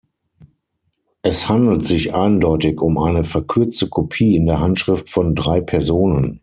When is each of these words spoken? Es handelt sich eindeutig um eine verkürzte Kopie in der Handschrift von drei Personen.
Es 1.21 1.47
handelt 1.47 1.83
sich 1.85 2.15
eindeutig 2.15 2.81
um 2.81 2.97
eine 2.97 3.23
verkürzte 3.23 3.87
Kopie 3.87 4.35
in 4.35 4.47
der 4.47 4.59
Handschrift 4.59 5.09
von 5.11 5.35
drei 5.35 5.61
Personen. 5.61 6.39